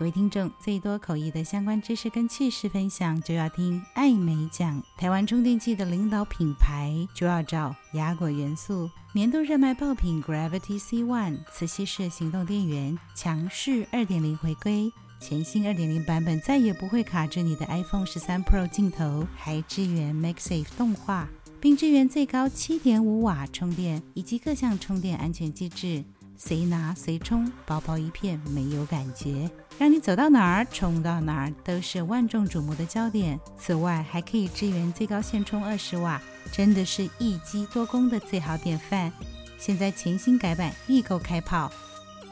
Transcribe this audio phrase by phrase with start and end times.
[0.00, 4.82] 各位听众，最多口译的相关知识跟趣事分享，就要听艾美讲。
[4.96, 8.88] 台湾充电器的领导品牌就要找亚果元素。
[9.12, 14.90] 年度热卖爆品 Gravity C One 磁吸式行动电源，强势二点零回归，
[15.20, 21.28] 全新二点零版本再也不会卡着你的 iPhone 十三 Pro 镜头，还支援 MagSafe 动画，
[21.60, 26.02] 并支援最高七点五瓦充电以及各项充电安全机制。
[26.42, 29.48] 随拿随充，薄薄一片，没有感觉，
[29.78, 33.38] 让你走到哪儿充到哪儿都是万众瞩目的焦点。
[33.58, 36.18] 此外，还可以支援最高线充二十瓦，
[36.50, 39.12] 真的是一机多功的最好典范。
[39.58, 41.70] 现在全新改版，预购开跑，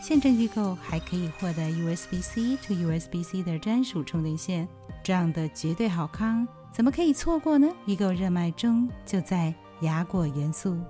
[0.00, 4.66] 现正预购还可以获得 USB-C to USB-C 的专属充电线，
[5.04, 7.68] 这样的绝对好康，怎么可以错过呢？
[7.84, 10.80] 预购热卖中，就在雅果元素。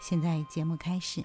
[0.00, 1.24] 现在节目开始。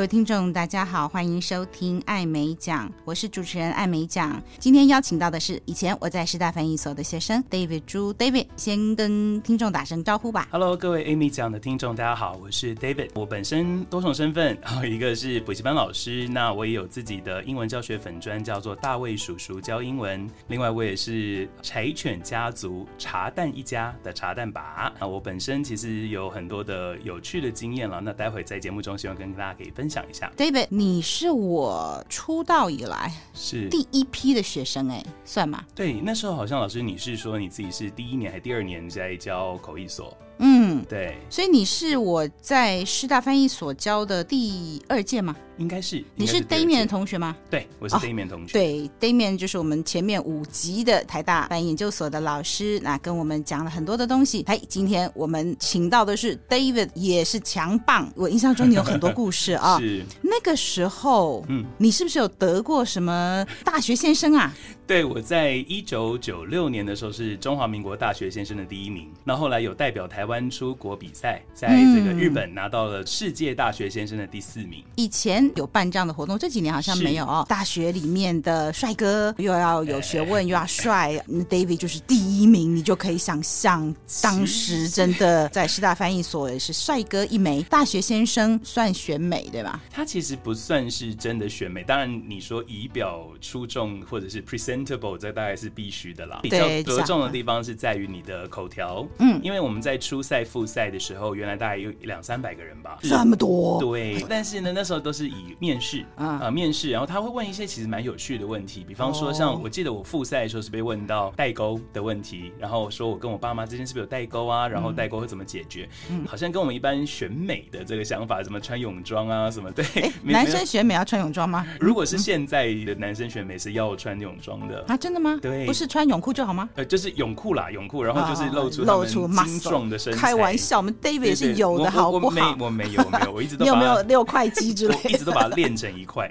[0.00, 4.42] 各位听众，大家好，欢迎收听艾美讲，我是主持人艾美讲。
[4.58, 10.48] 今天邀请到的是以前我在师大翻译所的学生 David 朱 David，先跟听众打声招呼吧。
[10.50, 13.10] Hello，各位艾美讲的听众，大家好，我是 David。
[13.14, 20.26] 我本身多重身份，然后一个是补习班老师，那我也有自己的英文教学粉专，叫做大卫叔叔教英文。
[20.48, 24.90] 另外，我也是柴犬家族茶蛋一家的茶蛋爸。
[24.98, 30.00] 那我本身其实有很多的有趣的经验了，那待会在节目中希望跟大家可以分享。
[30.00, 35.64] 讲一下，David，你是我出道以来是第一批的学生，哎，算吗？
[35.74, 40.16] 对，那时候好像老师你是说你自己是第一年还是第二年在教口译所？
[40.42, 45.36] 嗯，对，所以你是我在师大翻译所教的第二届吗？
[45.58, 47.36] 应该是，你是 Damian 的同学吗？
[47.50, 48.46] 对，我是 Damian 同学。
[48.46, 54.42] 哦、对，Damian 就是我们前面五级的台大翻译研究所的老师，那跟我们讲了很多的东西。
[54.46, 58.10] 哎，今天我们请到的是 David，也是强棒。
[58.16, 59.78] 我印象中你有很多故事啊。
[59.84, 60.02] 是。
[60.22, 64.50] 那个时候，嗯，你是不是有得过什么大学先生啊？
[64.90, 74.82] 对，我在一九九六年的时候是中华民国大学先生的第一名，那后来有代表台湾出国比赛，在这个日本拿到了世界大学先生的第四名。
[74.96, 77.46] 以前有办这样的活动，这几年好像没有哦。
[77.48, 81.12] 大学里面的帅哥又要有学问，又要帅，
[81.48, 87.62] David 就是第一名，你就可以想象，当时真的在师大翻译所也是帅哥一枚。
[87.70, 89.80] 大学先生算选美对吧？
[89.88, 94.79] 他其实不算是真的选美，当然你说仪表出众或者是 present。
[94.84, 96.40] 这大概是必须的啦。
[96.42, 103.80] 比较着重的地方是在于你的口条，嗯，因为我们在初赛、复赛的时候，原来大概有两三百个人吧，这么多。
[103.80, 114.68] 对， 但是呢，那时候都是以面试啊、呃，面试，然后他会问一些其实蛮有趣的问题，比方说像我记得我复赛的时候是被问到代沟的问题，然后说我跟我爸妈之间是不是有代沟啊？
[114.68, 115.88] 然后代沟会怎么解决？
[116.10, 119.70] 嗯，好像跟我们一般选美的这个想法，什么穿泳装啊什么？
[119.70, 119.84] 对，
[120.22, 121.66] 男生选美要穿泳装吗？
[121.78, 124.69] 如果是现在的男生选美是要穿泳装的。
[124.86, 125.38] 啊，真的吗？
[125.40, 126.68] 对，不是穿泳裤就好吗？
[126.74, 130.18] 呃，就是泳裤啦，泳裤，然后就是露出露出精壮的身材。
[130.18, 132.26] 开玩笑，我们 David 是有的，好不好？
[132.26, 133.64] 我没，我没有，没有，我一直都。
[133.64, 134.96] 你有没有六块肌之类？
[135.04, 136.30] 我一直都把它练成一块。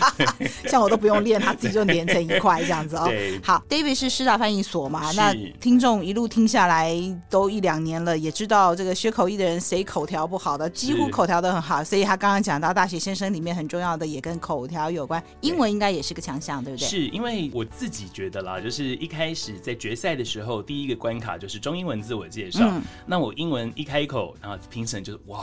[0.68, 3.04] 像我都不用练，他自己就连成一块这样子哦。
[3.06, 5.10] 对，好，David 是师大翻译所嘛？
[5.12, 6.94] 那听众一路听下来
[7.28, 11.82] 都一两年了，也知道这个学口译的人谁口条不好的，几乎口条都很好。
[11.82, 16.86] 所以他刚刚讲到大学先生里面很重要的也跟口条有关，英文应该也是个强项，对不对？
[16.88, 22.68] 是因为我自己觉得啦，就是一开始在决赛的时候，第一个关卡就是中英文自我介绍。
[22.70, 25.38] 嗯、那我英文一开口，然后评审就是哇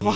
[0.00, 0.06] 哦。
[0.06, 0.14] 哇，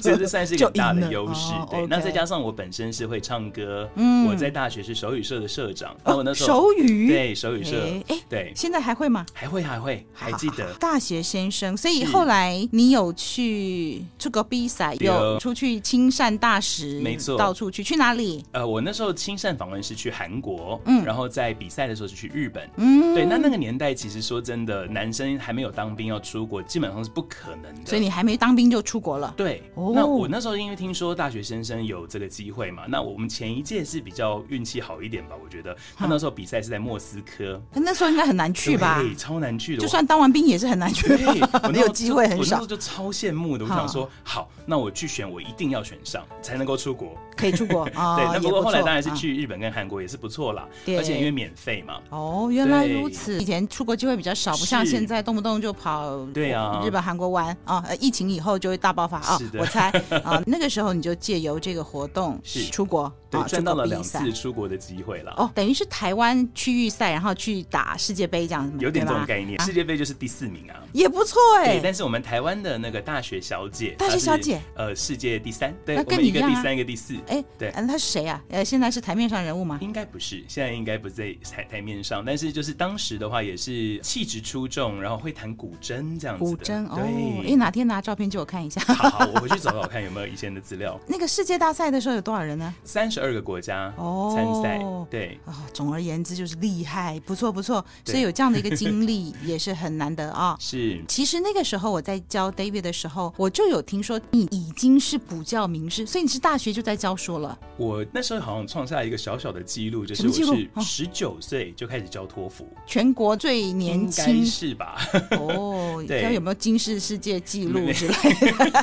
[0.00, 1.52] 这 这算是一个大的优势。
[1.70, 5.94] 对，那再加上我本身是会唱歌，嗯，我在大学是手语社的社长。
[6.04, 7.76] 哦，我那时候手语对手语社，
[8.08, 9.24] 哎，对，现在还会吗？
[9.32, 10.72] 还会，还会，还记得。
[10.74, 18.44] 大学先生，所以后来你有去出国比赛，有出去亲善大使，没错，到处去，去哪里？
[18.50, 23.24] 呃，我那时候亲善访问是去韩国，嗯，然后在比赛的时候是去日本，嗯，对。
[23.24, 27.86] 那那个年代其实说真的，男生还没有当兵要出国，基本上是不可能的。
[27.86, 28.31] 所以你还没。
[28.36, 29.62] 当兵就出国了，对。
[29.94, 35.76] 那我那时候因为听说大学先生有这个机会嘛，那我们前一届是比较运气好一点吧，我觉得。
[35.96, 39.00] 他那时候比赛是在莫斯科，那时候应该很难去吧？
[39.00, 39.82] 对，超难去的。
[39.82, 41.08] 就算当完兵也是很难去，
[41.70, 42.38] 没有机会很少。
[42.38, 47.84] 我那时候就超羡慕的，我想说，好，那我去选，我一定要选上才能够出国，可以出国。
[47.84, 52.00] 对，那不过后来当然是去日本跟韩国也是不错啦，而且因为免费嘛。
[52.10, 53.38] 哦，原来如此。
[53.40, 56.24] 以前出国机会比较少，不像现在动不动就跑。
[56.32, 58.21] 对啊，日本、韩国玩啊，疫情。
[58.22, 59.38] 情以后就会大爆发啊！
[59.58, 59.90] 我猜
[60.24, 65.34] 啊，那个时候你就借由这个活动 是出国，对，赚到了两次出国的机会了。
[65.36, 69.60] 哦，等于是台湾区域赛，然后去打世界杯这样子，有点这种概念。
[69.62, 71.74] 世界杯就是第四名啊，也不错哎。
[71.74, 77.14] 对，但是我们台湾的那个大学小姐，大学小姐，呃，世界第三，对，那跟你一个第三，一个第四。
[77.28, 78.42] 哎，对，嗯，他是谁啊？
[78.50, 79.78] 呃，现在是台面上人物吗？
[79.80, 86.44] 应该不是，现在应该不在台台面上，但是就是当时的话也是气质出众，然后会弹古筝这样子。
[86.44, 87.00] 古筝哦，
[87.46, 88.78] 哎，哪天拿照片借我看一下。
[88.82, 91.00] 好，好，我回去找找看有没有以前的资料。
[91.08, 92.74] 那个世界大赛的时候有多少人呢？
[92.84, 94.78] 三十二个国家哦参赛，
[95.08, 97.82] 对哦，总而言之就是厉害，不错不错。
[98.04, 100.54] 所以有这样的一个经历 也是很难得啊。
[100.60, 107.58] 是，其实那个时候我在教 David 的时候，我就有听说你已经是补教名师，所以你是大学就在教书了。
[107.78, 115.00] 我那时候好像创下一个小小的记录，就是我是十九岁就开始教托福，全国最年轻，是吧？
[115.30, 118.14] 哦， 对，有没有金氏世界纪录之类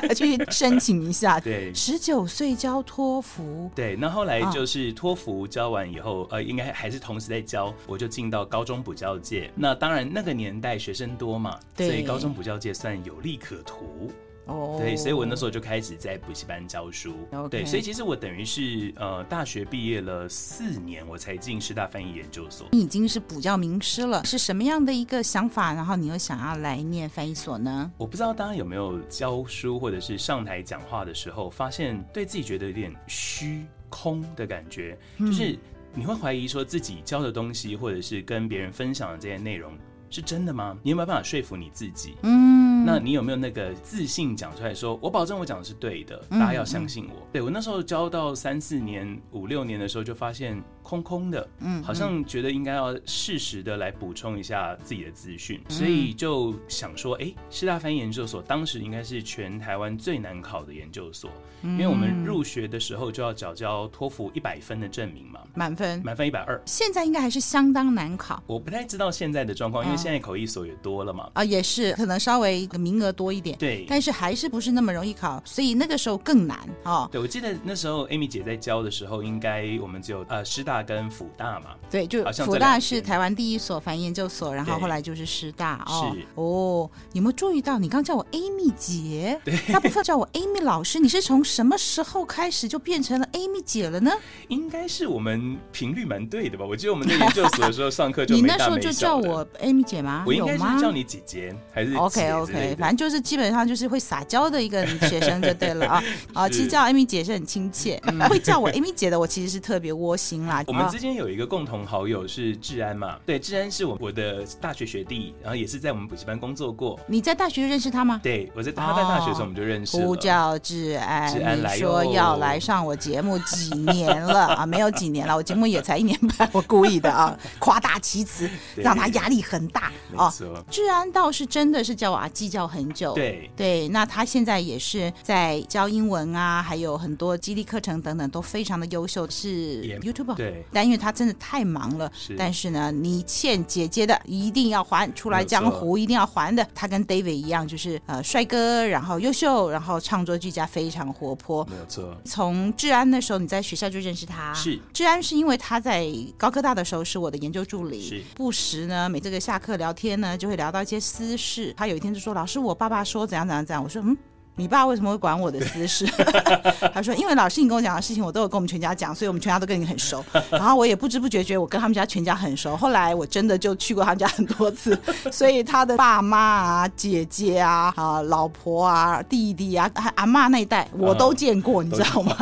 [0.08, 0.14] 的？
[0.14, 1.38] 去申请一下。
[1.40, 3.70] 对，十九岁教托福。
[3.74, 9.50] 对，那后来就是托福教完以后，呃，应该还是同时在教，我就进到高中补教界。
[9.54, 14.10] 那当然那个年代学生多嘛，所以高中补教界算有利可图。
[14.50, 17.14] 哦，对，所以我那时候就开始在补习班教书。
[17.48, 22.66] 对，所以其实我等于是呃大学毕业了四年，我才进师大翻译研究所。
[22.72, 25.72] 你已经是补教名师了，是什么样的一个想法？
[25.72, 27.90] 然后你又想要来念翻译所呢？
[27.96, 35.58] 我不知道大家有没有教书或者是上台讲话的时候，发现对自己觉得有点虚空的感觉，嗯、就是
[35.94, 39.72] 你会怀疑说自己教的东西，或者是跟别人分享的这些内容
[40.10, 40.76] 是真的吗？
[40.82, 42.16] 你有没有办法说服你自己？
[42.22, 42.84] 嗯。
[42.84, 47.20] 那你有没有那个自信讲出来说，我保证我讲的是对的，大家要相信我。
[47.20, 50.60] 嗯嗯、对，我那时候教到三四年、五六年的时候，就发现。
[50.82, 61.30] 空空的，嗯，好像觉得应该要适时的来补充一下自己的资讯，嗯、所以就想说，哎，师大翻译研究所当时应该是全台湾最难考的研究所，
[61.62, 68.42] 嗯、因为我们入学的时候就要缴交托福一百分的证明嘛，满分，满分一百二，现在应该还是相当难考。
[68.46, 77.08] 我不太知道现在的状况，因为现在口译所也多了嘛，啊、哦，也是，可能稍微名额多一点，对，但是还是不是那么容易考，所以那个时候更难哦。
[77.10, 81.70] 对，我记得那时候 Amy 姐在教的时候，应该我们只有呃师大跟辅大嘛。
[81.90, 86.14] 对，就辅大是台湾第一所翻译研究所，然后后来就是师大哦。
[86.14, 89.40] 是哦，有没有注意到你刚叫我 Amy 姐？
[89.44, 91.00] 对，大部分叫我 Amy 老师。
[91.00, 94.12] 你是从什么时候开始就变成了 Amy 姐了呢？
[94.48, 96.64] 应该是我们频率蛮对的吧？
[96.64, 98.36] 我记得我们在研究所的时候上课就。
[98.36, 100.24] 你那时候就叫我 Amy 姐吗？
[100.26, 106.02] 我应该是叫你姐姐还是 OK OK，反正就是基本上就是会撒娇的一个学生就对了啊
[106.34, 106.48] 啊！
[106.48, 110.59] 其实叫 Amy 姐是很亲切，会叫我 Amy 姐的我其实是特别窝心啦。
[110.66, 111.50] 我们之间有一个。
[111.50, 113.18] 共同好友是志安嘛？
[113.26, 116.96] 对，志安是我我的大学学弟，然后也是在我们补习班工作过。
[117.08, 118.20] 你在大学认识他吗？
[118.22, 120.06] 对，我在他在大学的时候我们就认识了。
[120.06, 124.64] 呼叫志安，志安来说要来上我节目几年了 啊？
[124.64, 130.32] 没有几年了，我节目也才一年半，我故意的啊， 夸大其词，让他压力很大哦。
[130.70, 133.12] 志安倒是真的是叫我阿基叫很久。
[133.14, 140.36] 对对，那他现在也是在教英文啊，还有很多激励课程等等，都非常的优秀，是 YouTuber。
[140.36, 141.34] 对，但因为他真的。
[141.40, 146.66] 太忙了，是但是呢，你欠姐姐的一定要还，出来江湖一定要还的。
[146.74, 151.66] 他跟 David 一样，就是呃帅哥，然后优秀，然后唱作俱佳，非常活泼。
[151.70, 152.14] 没有错。
[152.24, 154.52] 从治安的时候，你在学校就认识他。
[154.52, 154.78] 是。
[154.92, 158.22] 治安是因为他在高科大的时候是我的研究助理，是。
[158.34, 161.72] 不时呢，每这个下课聊天呢，就会聊到一些私事。
[161.76, 164.16] 他有一天就说：“老师，我爸爸说怎样怎样怎样。”我说：“嗯。”
[164.56, 166.06] 你爸为什么会管我的私事？
[166.92, 170.22] 他说：“因为老师你跟我讲的事情，我都有跟我们全家讲，所以我们全家都跟你很熟。
[170.50, 172.76] 然后我也不知不觉觉我跟他们家全家很熟。
[172.76, 174.98] 后来我真的就去过他们家很多次，
[175.32, 182.36] 所以他的爸妈啊、姐姐啊、啊老婆啊、弟弟啊、阿妈那一代我都见过，你知道吗？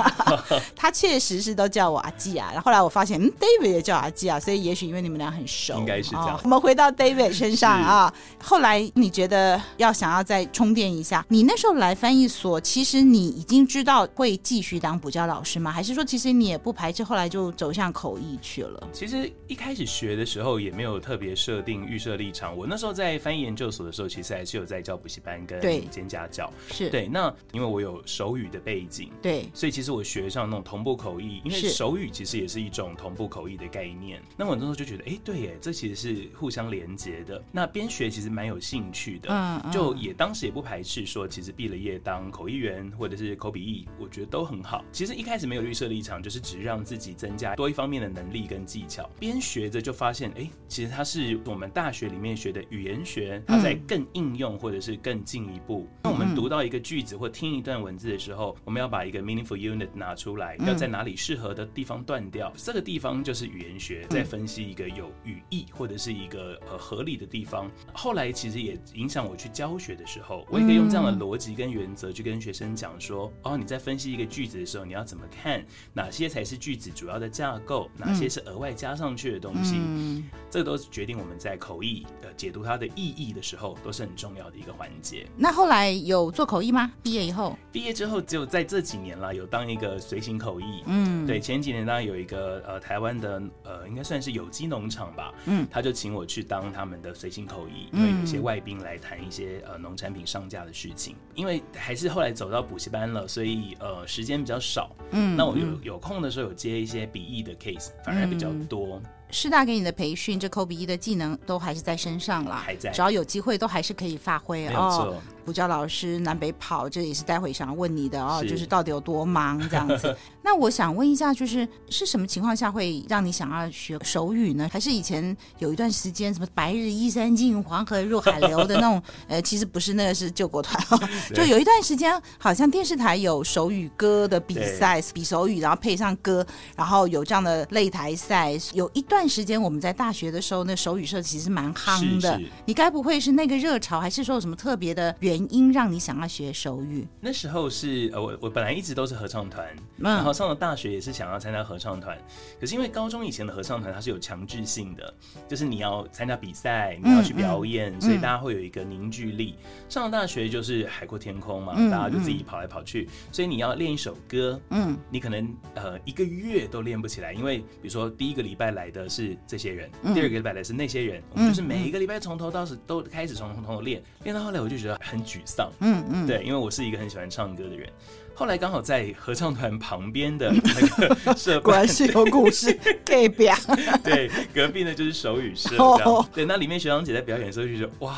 [0.75, 2.49] 他确实是都叫我阿季啊。
[2.53, 6.41] 然后后来我发现，嗯，David 也叫阿季啊，所以也许因为你们俩很熟，应该是这样。
[6.43, 8.12] 我们回到 David 身上啊，
[8.43, 15.73] 后来你觉得要想要再充电一下，你那时候来翻译所，其实你已经知道会继续当补教老师吗？
[15.73, 18.88] 还是说其实你也不排斥，后来就走向口译去了？
[18.93, 22.57] 其实一开始学的时候也没有特别设定预设立场。
[22.57, 26.49] 我那时候在翻译研究所的时候，其实还是有在教补习班跟兼家教。
[26.71, 27.09] 是对。
[27.09, 34.23] 那因为我有手语的背景，对，所以其实我学上那种同步口译，因为手语其实也是一种同步口译的概念。
[34.37, 37.43] 那我那时候就觉得，哎，对耶，这其实是互相连接的。
[37.50, 41.88] 那边学其实蛮有兴趣的，嗯，就也当时也不排斥说，其实毕了业。
[41.88, 44.85] 业当口译员或者是口笔译，我觉得都很好。
[44.92, 49.09] 其实一开始没有预设立场，就是只让自己增加多一方面的能力跟技巧。
[49.18, 55.88] 边学着就发现，哎，其实它是我们大学里面学的语言学，它在更应用或者是更进一步。
[56.02, 67.71] 当我们读到一个句子或听一段文字的时候，我们要把一个 meaningful unit 拿出来，要在哪里适合的地方断掉，这个地方就是语言学在分析一个有语义或者是一个呃合理的地方。
[67.92, 75.64] 后来其实也影响我去教学的时候，我也可以用这样的逻辑跟原则去跟学生讲说：哦，你在分析一个句子的时候，你要怎么看？
[75.92, 77.90] 哪些才是句子主要的架构？
[77.97, 79.76] 哪些是额外加上去的东西？
[79.78, 85.26] 嗯这都是决定我们在口译呃解读它的意义的时候，都是很重要的一个环节。
[85.37, 86.90] 那后来有做口译吗？
[87.02, 87.56] 毕业以后？
[87.70, 90.82] 毕业之后，只有在这几年了，有当一个随行口译。
[90.87, 101.14] 嗯，对，前几年当然有一个呃台湾的呃应该算是有机农场吧，嗯，他就请我去当他们的随行口译，因为有些外宾来谈一些呃农产品上架的事情。
[101.35, 104.95] 因为还是后来走到补习班了，所以呃时间比较少。
[105.11, 109.01] 嗯，那我有有空的时候有接一些笔译的 case，反而比较多。
[109.30, 114.66] 师大给你的培训，这口笔译的技能都还是在身上啦，还在，只要有机会都还是可以发挥。
[114.68, 115.16] 哦
[115.49, 120.14] 补教老师南北跑，这也是待会想要问你的哦，就是到底有多忙这样子。
[120.44, 124.68] 那我想问一下，就是是什么情况下会让你想要学手语呢？
[124.70, 129.02] 还是以前有一段时间什么“白日依山尽，黄河入海流”的那种？
[129.26, 131.08] 呃，其实不是，那个是救国团哦。
[131.35, 138.52] 就有一段时间，好像电视台有手语歌的比赛，比手语，然后配上歌，然后有这样的擂台赛。
[138.75, 142.39] 有一段时间，我们在大学的时候，那手语社其实蛮夯的。
[142.67, 145.73] 你该不会是那个热潮，还是说有什么特别的原因？
[145.73, 147.07] 让你想要学手语？
[147.21, 152.19] 那时候是呃，我我本来一直都是合唱团，然后上了大学也是想要参加合唱团，
[152.61, 155.15] 可是因为高中以前的合唱团它是有强制性的，
[155.49, 159.55] 就是你要参加比赛，你要去表演，嗯嗯、所以大家会有一个凝聚力。
[159.89, 175.71] 上了大学就是海阔天空嘛，嗯、大家就自己跑来跑去，嗯、所以你要练一首歌，嗯，你可能呃一个月都练不起来，因为比如说第一个礼拜来的是这些人，嗯、第二个礼拜的是那些人，我们就是每一个礼拜从头到尾都开始从头练，练到后来我就觉得很沮丧。
[175.81, 177.88] 嗯嗯，对，因为我是一个很喜欢唱歌的人，
[178.35, 183.57] 后来刚好在合唱团旁边的 那个社，果然是有故事， 可以表。
[184.05, 186.03] 对，隔壁呢就是手语社，这样。
[186.03, 186.27] Oh.
[186.35, 188.15] 对，那里面学长姐在表演的时候就觉得哇，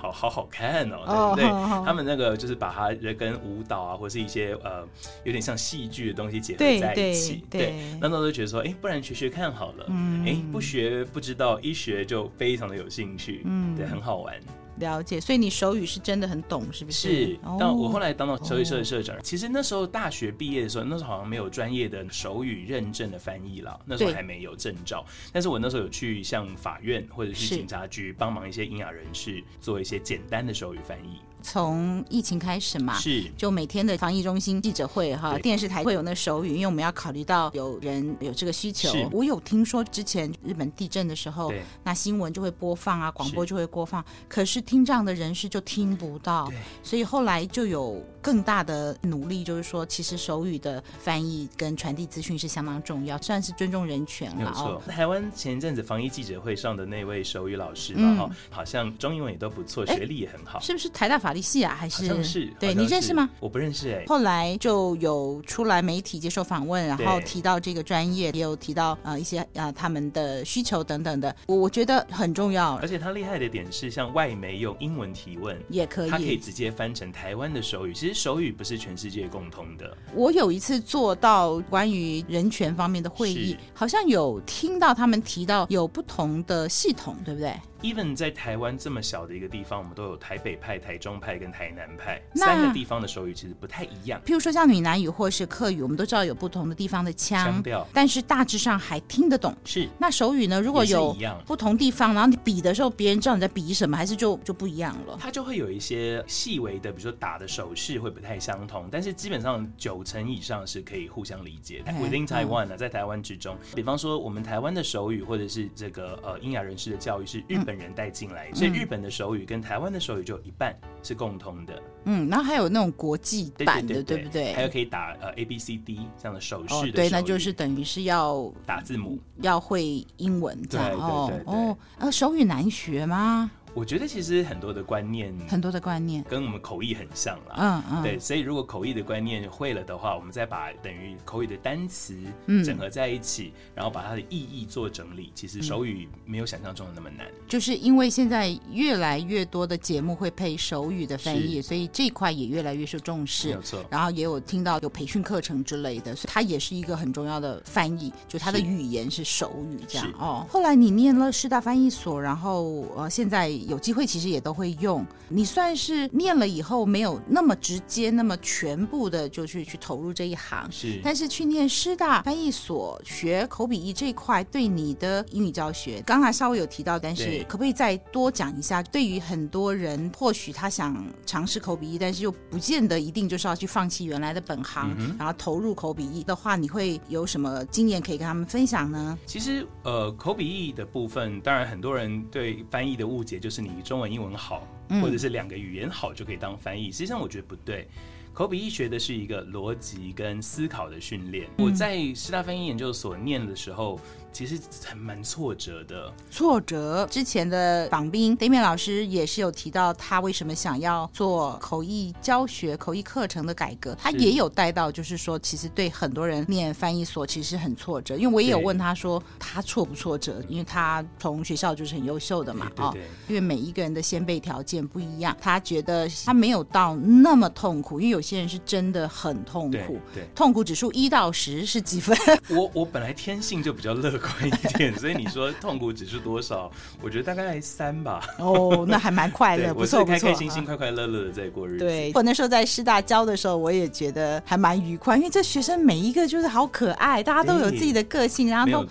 [0.00, 1.86] 好好好看哦，对对，oh, oh, oh.
[1.86, 4.82] 他们那个就是把它跟舞蹈啊，或是一些呃
[5.24, 14.34] 有点像戏剧的东西结合在一起，对，对，对，对，那时候就觉得说，哎，不然学学看好了，嗯，哎，不学不知道，一学就非常的有兴趣，嗯，对，很好玩。
[14.80, 17.26] 了解，所以你手语是真的很懂，是不是？
[17.26, 17.38] 是。
[17.58, 25.04] 但我后来当到手语社的社长，哦、其实那时候大学毕业的时候，那时候好像没有专业的手语认证的翻译了，那时候还没有证照。
[25.32, 31.20] 但是我那时候有去向法院或者是警察局帮忙一些聋哑人士做一些简单的手语翻译。
[31.42, 33.24] 从疫情开始嘛，是。
[33.36, 38.90] 就每天的防疫中心记者会哈，电视台会有那手语，因为我们要考虑到有人有这个需求。
[39.10, 41.62] 我有听说之前日本地震的时候，对。
[41.82, 46.58] 那新闻就会播放啊，广播就会播放，是可是听障的人士就听不到，对。
[46.82, 54.50] 所以后来就有更大的努力，就是说其实手语的翻译跟传递资讯是相当重要，算是尊重人权了。
[54.50, 61.29] 没错，台湾前一阵子防疫记者会上的那位手语老师嘛，哈、嗯，好像中英文也都不错，学历也很好，是不是台大法？
[61.30, 62.06] 法律系啊，还是？
[62.06, 63.30] 是，是对你认识吗？
[63.38, 64.06] 我不认识哎、欸。
[64.08, 72.74] 后来就有出来媒体接受访问，然后提到这个专业，也有提到呃一些呃他们的需求等等的，我我觉得很重要。
[72.78, 77.94] 而且他厉害的点是，像外媒用英文提问也可以，他可以直接翻成台湾的手语。
[77.94, 79.96] 其实手语不是全世界共通的。
[80.16, 94.20] 我有一次做到关于人权方面的会议，好像有听到他们提到有不同的系统，对不对？Even 在台湾这么小的一个地方，我们都有台北派、台中派跟台南派三个地方的手语其实不太一样。
[94.24, 99.54] 譬如说像闽南语或是客语，我们都知道有不同的地方的腔，调，但是大致上还听得懂。
[99.64, 99.88] 是。
[99.98, 100.60] 那手语呢？
[100.60, 105.16] 如果有不同地方，然后你比的时候，别人知道你在比什么，还是就就不一样了？
[105.20, 111.92] 它就会有一些细微的，比如说打的手势会不太相同，但是基本上九成以上是可以互相理解的。
[111.92, 121.82] Within Taiwan 呢，在台湾之中，比方说我们台湾的手语或者是这个呃英雅人士的教育是日本人带进来，嗯、所以日本的手语跟台湾的手语就有一半是共通的。
[122.04, 124.52] 嗯，然后还有那种国际版的，对，不对？
[124.54, 130.88] 还有可以打呃 A B C D 这样的手势的对，那就是等于是要打字母，要会英文这样。
[130.88, 131.76] 对对对，对，对哦。
[131.98, 133.50] 呃，手语难学吗？
[133.74, 137.54] 我觉得其实很多的观念，很多的观念跟我们口译很像啦。
[137.56, 142.16] 嗯嗯，对，所以如果口译的观念会了的话，我们再把等于口语的单词
[142.64, 147.26] 整合在一起，嗯、然后把它的意义做整理，其实手语没有想象中的那么难。
[147.48, 153.48] 就是因为现在越来越多的节目会配手语的翻译，所以这一块也越来越受重视。
[153.48, 153.84] 没有错。
[153.90, 160.46] 然后也有听到有培训课程之类的，所以它也是一个很重要的翻译，就它的语言是手语这样哦。
[160.48, 164.40] 后来你念了师大翻译所，然后呃，现在有机会其实也。
[164.40, 170.66] 都会用，你算是念了以后没有那么直接，那么全部的就去去投入这一行。
[170.72, 178.82] 是，但是去念师大翻译所学口笔译这一块，对你的英语教学，刚才稍微有提到，但是可不可以再多讲一下？
[178.84, 189.18] 对于很多人，或许他想尝试口笔译，但是又不见得一定就是要去放弃原来的本行，嗯、然后投入口笔译的话，你会有什么经验可以跟他们分享呢？
[189.26, 194.36] 其实，呃，口笔译的部分，当然很多人对翻译的误解就是你中文、英文。
[194.36, 194.66] 好，
[195.02, 197.88] 或者是两个语言好就可以当翻译，实际上我觉得不对。
[198.32, 201.48] 口笔译学的是一个逻辑跟思考的训练。
[201.58, 203.98] 我在师大翻译研究所念的时候。
[204.32, 206.12] 其实还蛮挫折的。
[206.30, 213.96] 挫折之前的访宾 Damian 老师也是有提到，他为什么想要做口译教学、口译课程的改革。
[214.00, 218.16] 他也有带到，就是说，其实对很多人念翻译所其实很挫折。
[218.16, 220.40] 因为我也有问他说，他挫不挫折？
[220.48, 222.96] 因为他从学校就是很优秀的嘛，哦，
[223.26, 228.00] 因为每一个人的先辈条件不一样，他觉得他没有到那么痛苦。
[228.00, 232.16] 因为有些人是真的很痛苦，对，对，痛苦指数一到十是几分？
[232.48, 234.19] 我我本来天性就比较乐。
[234.20, 236.70] 快一点， 所以你说痛苦指数多少？
[237.02, 238.20] 我觉得大概三吧。
[238.38, 241.78] 哦，那还蛮快乐，不错不错，开开心心、快快乐乐的在过日子。
[241.78, 248.86] 对，我那时候在师大教的时候，我也觉得还蛮愉快，因为这学生每一个就是好可爱，大家都有自己的个性，然后都，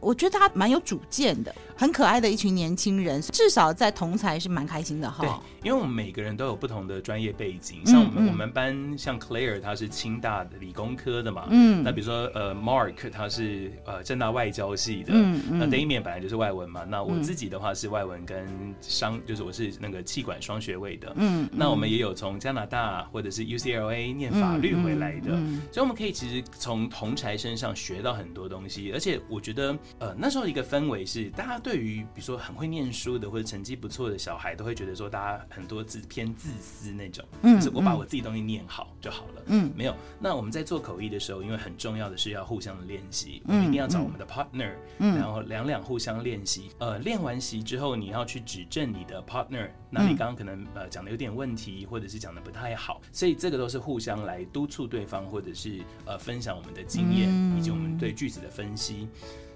[0.00, 1.54] 我觉得他蛮有主见的。
[1.82, 5.24] 很可爱的一群年轻人，至少在同才是蛮开心的哈。
[5.24, 8.26] 对，因为我们每个人都有不同的专业背景，像我们、嗯。
[8.26, 18.46] 嗯、我们班像 Claire 他是清大的理工科的嘛，嗯，那比如说呃 Mark 他是呃正大外交系的，嗯嗯，那 Damian 本来就是外文嘛，那我自己的话是外文跟
[18.80, 31.58] 商，就是我是那个气管双学位的，嗯，嗯，那我们也有从加拿大或者是 UCLA 念法律回来的，嗯、所以我们可以其实从同才身上学到很多东西，而且我觉得呃那时候一个氛围是大家。
[31.62, 39.94] 对于比如说很会念书的或者成绩不错的小孩，都会觉得说大家很多自偏自私那种，嗯，就是我把我自己东西念好就好了，嗯，没有。
[40.20, 46.70] 那我们在做口译的时候，因为很重要的是要互相的练习，我们一定要找我们的 partner，嗯，然后两两互相练习。
[46.78, 59.08] 呃，练完习之后，你要去指正你的 partner，那你刚刚可能呃讲的有点问题，或者是讲的不太好，所以这个都是互相来督促对方，或者是呃分享我们的经验以及我们对句子的分析。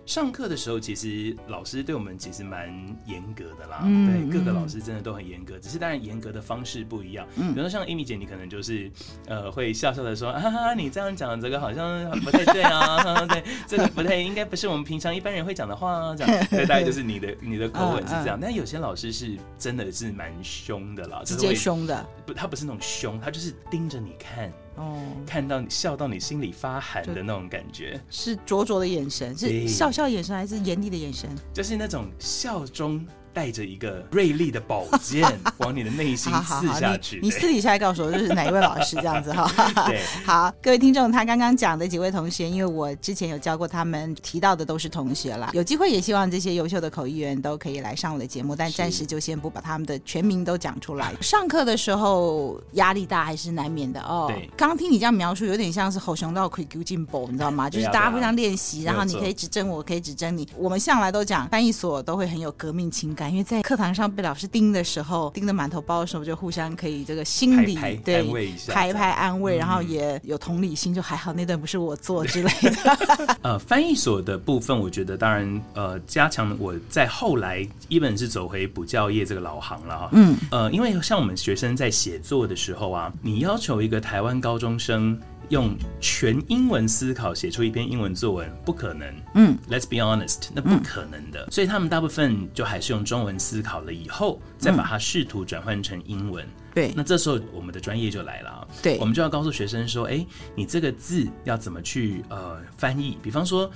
[0.06, 2.68] 上课的时候，其实老师对我们其实蛮
[3.06, 3.80] 严格的啦。
[3.82, 7.26] 嗯、对，各个老师真的都很严格，只是当然严格的方式不一样。
[7.34, 8.88] 嗯，比如说像 Amy 姐，你可能就是
[9.26, 16.36] 呃会笑笑的说啊哈哈，你这样讲这个好像不太对啊， 对，这个不太应该不是我们平常一般人会讲的话啊，这样。
[16.48, 18.38] 对，大概就是你的你的口吻是这样。
[18.40, 22.06] 但有些老师是真的是蛮凶的啦，直接凶的。
[22.24, 24.52] 不，他不是那种凶，他就是盯着你看。
[24.76, 31.28] 哦，看到你笑到你心里发寒的那种感觉，是灼灼的眼神，是笑笑眼神还是严厉的眼神？
[31.52, 33.04] 就是那种笑中。
[33.36, 35.22] 带着一个锐利的宝剑
[35.58, 37.20] 往你的内心刺下去。
[37.22, 39.46] 你私底下告诉我，这是哪一位老师这样子哈？
[39.86, 45.50] 对，好，各位听众，他刚刚讲的几位同学，因为我之前有教过他们，提到的都是同学啦。
[45.52, 51.12] 有机会也希望这些优秀的口译员都可以来上我的节目，但暂时就先不把他们的全名都讲出来。
[51.20, 54.24] 上课的时候压力大还是难免的哦。
[54.30, 57.68] 对，刚刚听你这样描述，有点像是吼熊到可以丢进宝，你知道吗？
[57.70, 60.48] 就是大家互相练习，然后你可以指正我，可以指正你。
[60.56, 63.25] 我们向来都讲翻译所都会很有革命情感。
[63.28, 73.36] 因为在课堂上被老师盯的时候，盯得满头包的时候，就互相可以这个心理对安慰一下，拍拍安慰，嗯、然后也有同理心，就还好那段不是我做之类的。
[73.42, 80.08] 呃，翻译所的部分，我觉得当然呃，加强我在后来一本是走回补教业这个老行了哈。
[80.12, 85.18] 嗯呃，因为像我们学生在写作的时候啊，你要求一个台湾高中生。
[85.48, 91.44] 用全英文思考写出一篇英文作文不可能，嗯，Let's be honest，那不可能的。
[91.44, 96.44] 嗯、所以他们大部分就还是用中文思考了以后，再把它试图转换成英文。
[96.74, 98.68] 对、嗯，那这时候我们的专业就来了。
[98.82, 103.16] 对，我们就要告诉学生说，哎，你这个字要怎么去呃翻译？
[103.22, 103.70] 比方说，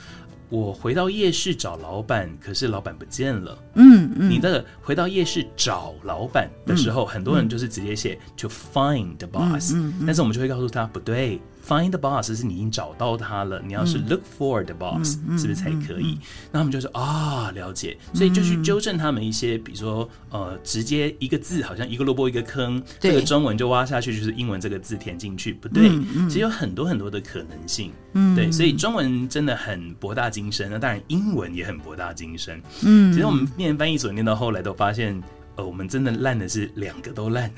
[0.48, 3.56] 我回到夜市找老板，可是老板不见了。
[3.74, 11.40] 嗯嗯，你的回到夜市找老板的时候，嗯、很多人就是直接写 to find the boss，嗯嗯嗯、但是我们就会告诉他不对。
[11.66, 16.18] Find the boss 是你已经找到他了，你要是 look for the boss、嗯、是不是才可以？
[16.50, 25.88] 那他们就说啊，了解，所以就去纠正他们一些，比如说呃直接一个字好像一个萝卜一个坑，对这个中文就挖下去就是英文这个字填进去，不对，
[26.28, 27.92] 其实有很多很多的可能性。
[28.14, 32.60] 嗯，对，所以中文真的很博大精深，那当然英文也很博大精深。
[32.82, 35.22] 嗯，其实我们念翻译所念到后来都发现。
[35.64, 37.50] 我们真的烂的是两个都烂。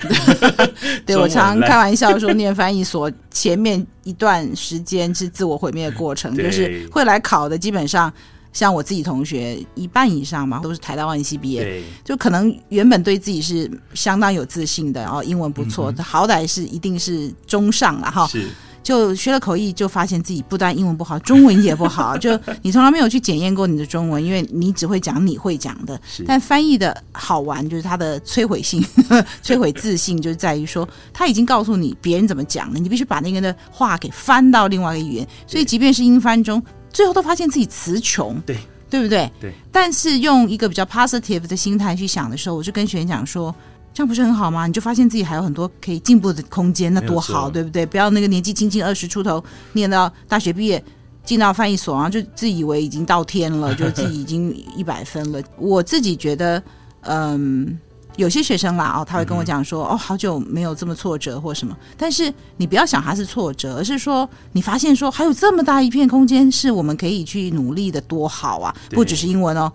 [1.07, 8.13] 对，我常常开玩笑说，念翻译所前面一段时间是自我毁灭的过程，就是会来考的，基本上
[8.53, 18.27] 像我自己同学一半以上嘛，都是台大外语系毕业，就可能原本对自己是相当有自信的，然后英文不错，嗯、好歹是一定是中上了哈。
[18.27, 18.49] 是。
[18.83, 22.17] 就学了口译，就发现自己不但英文不好，中文也不好。
[22.19, 26.01] 就你从来没有去检验过你的中文，因为你只会讲你会讲的。
[26.27, 28.85] 但翻译的好玩就是它的摧毁性、
[29.43, 35.29] 摧毁自信，就是在于说他已经告诉你别人怎么讲了，你必须把那个人的话给翻到另外一个语言。
[35.47, 38.57] 所以即便是英翻中，最后都发现自己词穷，对
[38.91, 39.31] 对不对？
[39.41, 39.53] 对。
[39.71, 43.55] 但是用一个比较 positive 的心态去想的时候，我就跟学员讲说。
[43.95, 44.67] 这样不是很好吗？
[44.67, 47.85] 你就发现自己还有很多可以进步的空间，那多好，对不对？
[47.85, 49.43] 不要那个年纪轻轻二十出头，
[49.75, 50.83] 念到大学毕业，
[51.25, 55.41] 进到翻译所，然后就自以为已经到天了， 就自己已经一百分了。
[55.59, 56.63] 我自己觉得，
[57.03, 57.79] 嗯，
[58.17, 61.77] 有些学生啦，哦，他会跟我讲说，哦，好久没有这么挫折或什么。
[61.99, 68.75] 但是你不要想他是挫折，而是说你发现说还有这么大一片空间是我们可以去努力的，多好啊！
[68.91, 69.71] 不只是英文哦。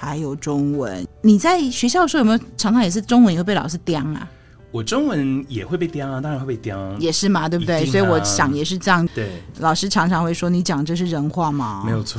[0.00, 4.26] 还有中文，你在学校的时候有没有常常也是中文也会被老师刁啊？
[4.72, 7.82] 我中文也会被刁啊，当然会被刁，也是嘛，对不对？
[7.82, 9.06] 啊、所以我想也是这样。
[9.14, 12.18] 对，老师常常会说：“你讲这是人话吗？”没有错。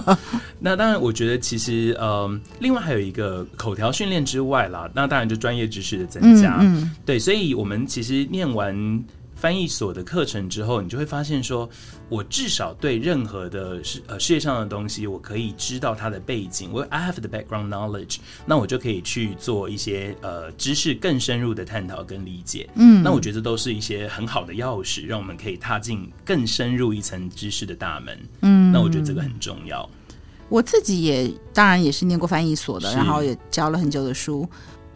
[0.58, 6.56] 那当然，我觉得其实呃，另外还有一个口条训练之外啦，那当然就专业知识的增加。
[6.60, 9.04] 嗯，嗯对，所以我们其实念完。
[9.40, 11.66] 翻译所的课程之后，你就会发现说，
[12.10, 16.68] 我至少对任何的世呃世界上的东西，我可以知道它的背景。
[16.70, 22.68] 我 I have the background knowledge，那我就可以去做一些呃知识更深入的探讨跟理解。
[22.74, 28.18] 嗯，那我觉得都是一些很好的钥匙，让我们可以踏进更深入一层知识的大门。
[28.42, 29.88] 嗯，那我觉得这个很重要。
[30.50, 34.46] 我自己也当然也是念过翻译所的，然后也教了很久的书。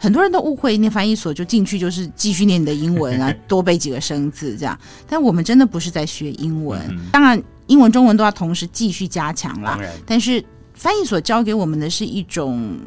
[0.04, 4.78] 很多人都误会念翻译所就进去就是继续念你的英文啊， 多背几个生字这样。
[5.08, 6.78] 但我们真的不是在学英文，
[7.10, 9.80] 当然英文、中文都要同时继续加强啦。
[10.04, 12.78] 但是翻译所教给我们的是一种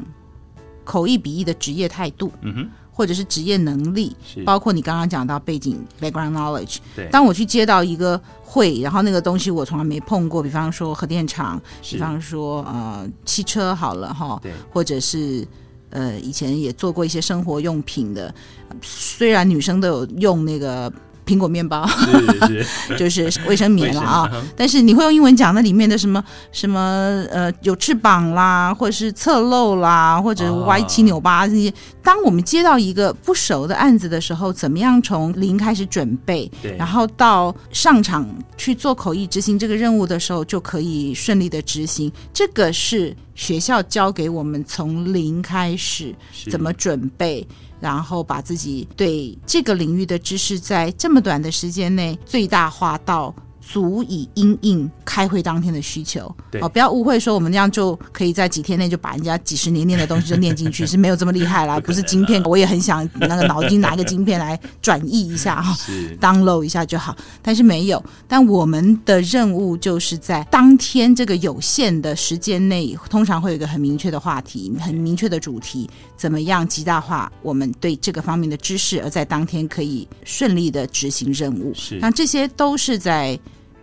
[0.84, 6.76] 口译笔译的职业态度，嗯或者是职业能力，包括你刚刚讲到背景 background knowledge。
[7.10, 15.44] 当我去接到一个会，然后那个东西我从来没碰过，比方说核电厂，比方说呃汽车好了哈，或者是。
[15.90, 18.34] 呃，以前也做过一些生活用品的，
[18.82, 20.92] 虽然女生都有用那个
[21.28, 26.80] 苹果面包，是是 就是卫生棉了啊，但是你会用英文讲那里面的什么什么
[27.30, 31.70] 呃有翅膀啦，或者是侧漏啦，或者歪七扭八这些。
[32.02, 42.10] 当我们接到一个不熟的案子的时候，怎么样从零开始准备，然后到上场去做口译执行这个任务的时候，就可以顺利的执行。
[42.32, 46.14] 这个是学校教给我们从零开始
[46.50, 47.46] 怎么准备。
[47.80, 53.34] 然后把自己对这个领域的知识，在这么短的时间内最大化到
[53.70, 56.34] 足以因应开会当天的需求。
[56.50, 61.78] 对，哦，不要误会说我们这样就可以在几天内就把人家几十年念的东西就念进去，是没有这么厉害啦。
[61.84, 65.76] 不是晶片，我也很想那个脑筋拿个晶片来转译一下哈
[66.18, 67.14] ，download 一下就好。
[67.42, 81.70] 但是没有，但我们的任务就是在当天这个有限的时间内，通常会有一个很明确的话题，很明确的主题，怎么样极大化我们对这个方面的知识，而在当天可以顺利的执行任务。
[81.74, 83.38] 是，那这些都是在。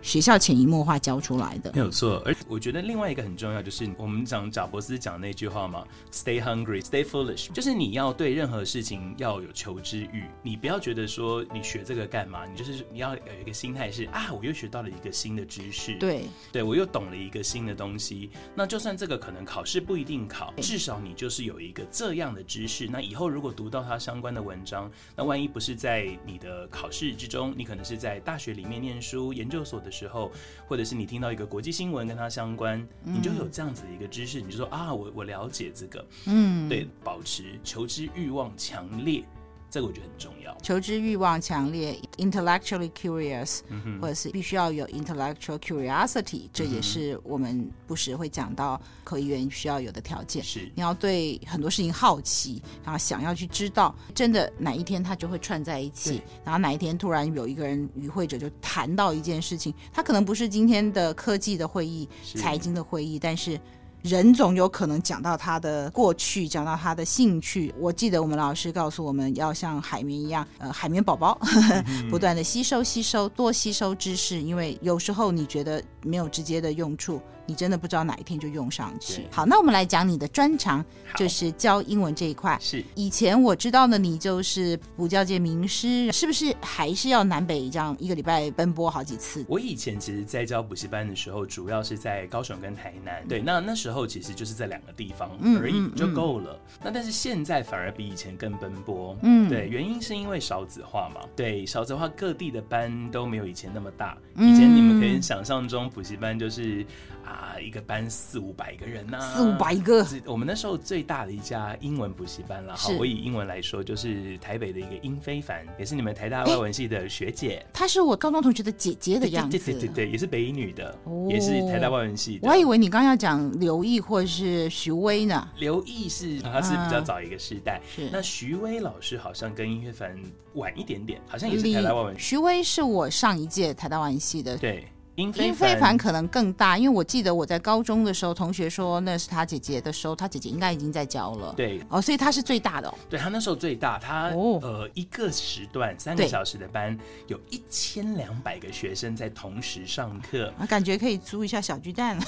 [0.06, 2.22] 学校潜移默化教出来的，没有错。
[2.24, 10.22] 而我觉得另外一个很重要，就是我们讲贾伯斯讲那句话嘛，“Stay hungry, stay foolish”，就是你要对任何事情要有求知欲。
[10.44, 18.30] 你不要觉得说你学这个干嘛，你就是你要有一个心态是啊，我又学到了一个新的知识，对，对我又懂了一个新的东西。
[18.54, 22.86] 那就算这个可能考试不一定考，至少你就是有一个这样的知识。
[22.86, 29.90] 那以后如果读到它相关的文章，那万一不是在你的考试之中，你可能是在大学里面念书、研究所的。
[29.96, 30.30] 时候，
[30.66, 39.24] 或者是你听到一个国际新闻跟它相关，你就有这样子的一个知识，你就说啊，我我了解这个，嗯，对，保持求知欲望强烈。
[39.68, 50.42] 这个我觉得很重要，求知欲望强烈，intellectually curious，、嗯、或者是必须要有 intellectual curiosity，、嗯、这也是我们不时会讲到口译员需要有的条件。
[50.42, 63.60] 是，你要对很多事情好奇，然后想要去知道，真的哪一天它就会串在一起，然后哪一天突然有一个人与会者就谈到一件事情，他可能不是今天的科技的会议、财经的会议，但是。
[64.06, 67.74] 人总有可能讲到他的过去，讲到他的兴趣。
[67.76, 77.20] 我记得我们老师告诉我们要像海绵一样，呃，海绵宝宝呵呵 不断的吸收、吸收、多吸收知识，因为有时候你觉得没有直接的用处。
[77.46, 79.26] 你真的不知道哪一天就用上去。
[79.30, 80.84] 好，那我们来讲你的专长，
[81.16, 82.58] 就是教英文这一块。
[82.60, 89.44] 是，以前我知道的你就是补教界名师，是不是还是要南北这样一个礼拜奔波好几次？
[89.48, 93.24] 我以前其实，在教补习班的时候，主要是在高雄跟台南。
[93.28, 95.30] 对，那那时候其实就是在两个地方
[95.60, 96.52] 而已就够了。
[96.52, 99.16] 嗯嗯嗯、那但是现在反而比以前更奔波。
[99.22, 101.20] 嗯，对，原因是因为少子化嘛。
[101.34, 104.16] 对，少子化各地的班都没有以前那么大。
[104.36, 106.84] 以前你们可以想象中补习班就是。
[107.26, 110.06] 啊，一个班四五百个人呐、啊，四五百个。
[110.24, 112.76] 我们那时候最大的一家英文补习班了。
[112.76, 117.66] 哈，我以英文来说，就是台北的一个英非凡，也是你们台大外文系的学姐。
[117.72, 119.58] 她是我高中同学的姐姐的样子。
[119.58, 122.46] 对对对对对，也是北一女的，哦、也是台大外文系的。
[122.46, 125.48] 我还以为你刚刚要讲刘毅或者是徐威呢。
[125.58, 130.16] 刘毅是他是比较早一个时代，啊、是那徐威老师好像跟英非凡
[130.54, 132.20] 晚一点点，好像也是台大外文系。
[132.20, 134.56] 徐威是我上一届台大外文系的。
[134.56, 134.86] 对。
[135.16, 141.54] 英非凡可能更大，因为我记得我在高中的时候，同学说那是他姐姐的时候，他姐姐应该已经在教了。
[141.56, 142.94] 对，哦，所以他是最大的哦。
[143.08, 152.24] 对，他那时候最大，他、哦、呃一个时段三个小时的班，有一千两百个学生在同时上课，啊，感觉可以租一下小巨蛋了。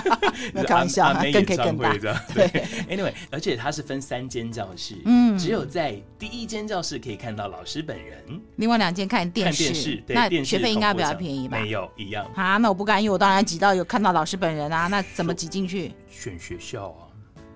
[0.54, 1.92] 那开玩笑，更可以更大。
[2.32, 2.48] 对
[2.88, 9.64] ，Anyway，而且他是分三间教室，嗯，只有在第一间教室可以看到老师本人，另外两间看电视。
[9.64, 11.60] 看电视，对，那学费应该比较便宜吧？
[11.60, 12.26] 没有，一样。
[12.34, 15.92] 啊，那我不敢，因为我当然挤到有看到老师本人啊，那怎么挤进去？
[16.08, 17.09] 选学校啊。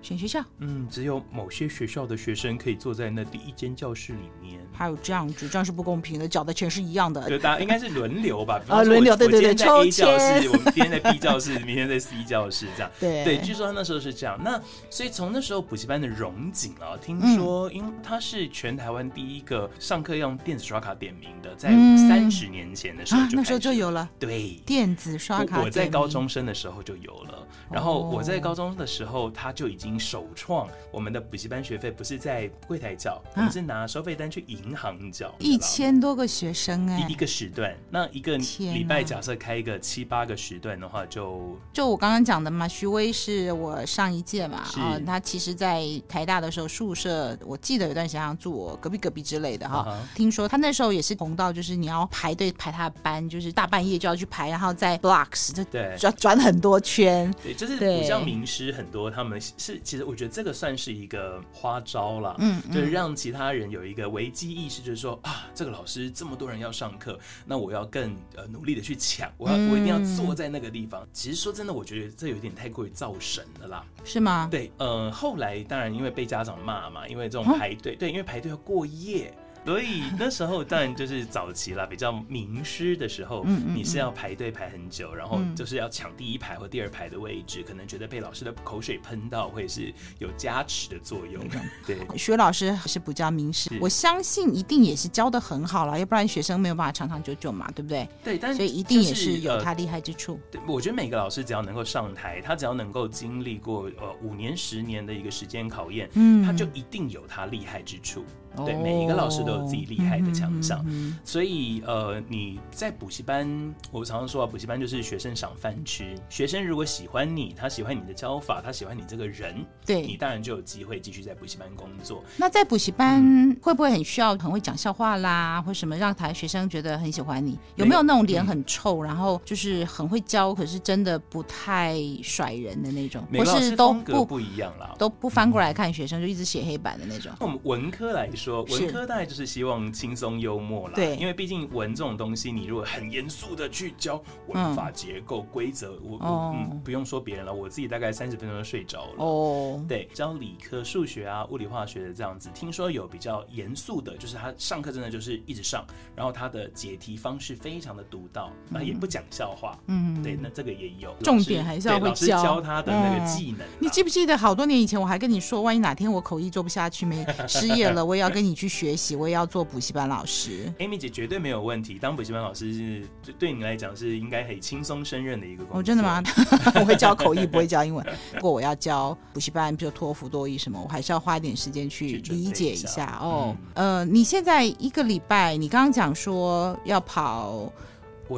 [0.05, 4.59] 选学校，嗯，只有某些学校的学生可以坐在那第一间教室里面。
[4.71, 7.27] 还有这样子，这样是不公平的，缴的钱是一样的。
[7.27, 8.61] 就大家应该是轮流吧？
[8.67, 10.05] 啊，轮流，对对对，抽签。
[10.05, 12.91] 教室，我们今天在 B 教室， 明天在 C 教室，这样。
[12.99, 14.39] 对对，据说他那时候是这样。
[14.43, 21.69] 那所以从那时候补习班的荣景啊，听说，因为他是全台湾第一个上课用电子刷卡点名的，在
[22.07, 24.07] 三十年前的时候就，那时候就有了。
[24.19, 25.61] 对，电子刷卡。
[25.61, 30.67] 我在高中生的时候就有了，然后我在高中的时候他就已经首创。
[30.91, 35.33] 我们的补习班学费不是在柜台缴，我们是拿收费单去银行缴。
[35.39, 49.97] 一千多个学生哎，一一个时段，那一个礼拜假设开一个七八个时段的话，就就我刚刚讲的嘛，徐威是我上一届嘛，啊，他其实在台大的时候宿舍，我记得有段时间住我隔壁隔壁之类的哈。
[50.13, 57.33] 听说他那时候也是红到，就是你要排队排他的班，就是大半夜就要去排，然后在 blocks 就对转转很多圈。
[57.41, 60.75] 对，就是补教名师很多，他们是其实我觉得这个算。
[60.77, 71.07] 是一个花招了，嗯，就是让其他人有一个危机意识，就是说啊，这个老师这么多人要上课，那我要更呃努力的去抢，我要我一定要坐在那个地方。
[71.13, 74.49] 其实说真的，我觉得这有点太过于造神了啦，是吗？
[74.51, 79.33] 对，呃，后来当然因为被家长骂嘛，因为这种排队，对，因为排队要过夜。
[79.65, 91.43] 所以那时候当然就是早期啦，比较名师的时候，你是要排队排很久，然后就是要抢第一排或第二排的位置，可能觉得被老师的口水喷到，会是有加持的作用。
[91.85, 98.07] 对，薛老师是不叫名师，我相信一定也是教的很好了，要不然学生没有办法长长久久嘛，对不对？
[98.23, 100.39] 对，但是所以一定也是有他厉害之处。
[100.51, 108.23] 对，我觉得每个老师只要能够上台，他只要能够经历过呃五年、十年的一个时间考验，嗯，他就一定有他厉害之处。
[108.63, 110.85] 对，每一个老师都有自己厉害的强项，
[111.23, 113.47] 所以呃，你在补习班，
[113.91, 116.15] 我常常说啊，补习班就是学生赏饭吃。
[116.29, 122.23] 学生如果喜欢你，他喜欢你的教法，他喜欢你这个人，对，你当然就有机会继续在补习班工作。
[122.37, 127.57] 那在补习班会不会很需要很会讲笑话啦，或什么让台学生觉得很喜欢你？
[127.75, 133.25] 有没有那种脸很臭，嗯、然后就是很会教，可是真的不太甩人的那种？
[133.29, 137.31] 每个老师风格不一样啦，都不翻过来看学生，就一直写黑板的那种。
[137.39, 138.44] 那我们文科来说。
[138.45, 149.13] 说文科大概就是希望轻松幽默啦，对，因为毕竟文这种东西，你如果很严肃的去教文法结构规则，我我嗯不用说别人了，我自己大概三十分钟就睡着了。
[149.17, 155.83] 哦，对，教理科数学啊、物理化学的这样子，听说有比较严肃的，就是他上课真的就是一直上，
[156.15, 159.75] 然后他的解题方式非常的独到，那也不讲笑话。
[159.87, 162.43] 嗯，对，那这个也有，重点还是要会教。
[162.43, 163.65] 教他的那个技能。
[163.79, 168.34] 你记不记得好多年以前我还跟你说，万一哪天我口译做不下去，没失业了，我也要。
[168.35, 170.69] 跟你去学习，我也要做补习班老师。
[170.79, 175.79] Amy 姐绝对没有问题，当补习班老师是对你来讲是应该很轻松胜任的一个工作。
[175.79, 176.21] 哦，真的吗？
[176.75, 178.05] 我会教口译，不会教英文。
[178.33, 183.55] 不过我要教补习班，比如托福、多益什么，我还是要花一点时间去理解一下，一下哦。
[183.75, 187.71] 嗯、呃，你现在一个礼拜，你刚刚讲说要跑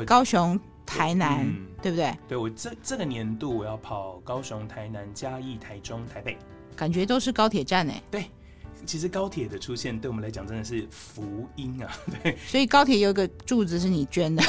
[0.05, 0.59] 高雄。
[0.85, 2.17] 台南，嗯、对不对？
[2.29, 6.37] 对，我这这个年度我要跑高雄、台南、嘉义、台中、台北，
[6.77, 8.01] 感觉都是高铁站哎。
[8.09, 8.23] 对。
[8.87, 11.91] 其实高铁的出现对我们来讲真的是福音啊！
[12.23, 14.41] 对，所以高铁有一个柱子是你捐的，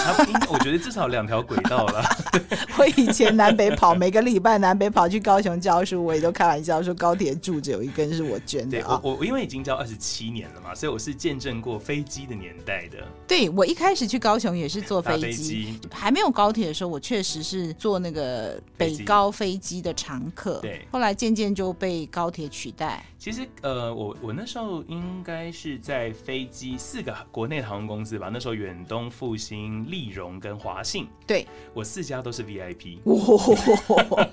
[0.48, 2.04] 我觉得至少两条轨道了。
[2.78, 9.00] 我以前南北跑，每个礼拜南北跑去高雄教书，我也都开玩笑说高铁柱子有一根是我捐的啊。
[9.02, 12.98] 我我因为已经教二十七年了嘛，所以我是见证过飞机的年代的。
[13.26, 20.60] 对，我一开始去高雄也是坐飞机，飞机还没有高铁的时候，我确实是坐那个北高飞机的常客。
[20.60, 23.04] 对，后来渐渐就被高铁取代。
[23.18, 32.98] 其实呃，我我那时候应该是在飞机四个国内航空公司吧，那时候远东、复兴、丽荣跟华信，对，我四家都是 VIP。
[33.02, 34.28] 哇，